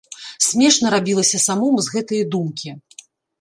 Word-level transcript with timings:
Смешна 0.45 0.91
рабілася 0.95 1.41
самому 1.47 1.77
з 1.89 1.93
гэтае 1.97 2.23
думкі. 2.37 2.69